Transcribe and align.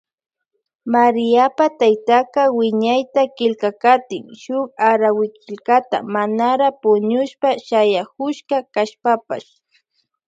Maríapa 0.93 1.65
taytaka 1.79 2.41
wiñayta 2.57 3.21
killkakatin 3.37 4.25
shun 4.41 4.63
arawikillkata 4.89 5.97
manara 6.13 6.69
puñushpa 6.81 7.49
shayakushka 7.67 8.57
kashpapash. 8.73 9.49